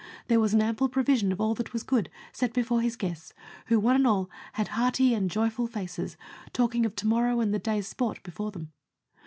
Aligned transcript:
There 0.29 0.39
was 0.39 0.55
an 0.55 0.63
ample 0.63 0.89
provision 0.89 1.31
of 1.31 1.39
all 1.39 1.53
that 1.53 1.73
was 1.73 1.83
good 1.83 2.09
set 2.33 2.53
before 2.53 2.81
his 2.81 2.95
guests, 2.95 3.35
who, 3.67 3.79
one 3.79 3.95
and 3.95 4.07
all, 4.07 4.31
had 4.53 4.69
hearty 4.69 5.13
and 5.13 5.29
joyful 5.29 5.67
faces, 5.67 6.17
talking 6.53 6.87
of 6.87 6.95
to 6.95 7.05
morrow 7.07 7.39
and 7.39 7.53
the 7.53 7.59
day's 7.59 7.87
sport 7.87 8.23
before 8.23 8.49
them. 8.49 8.71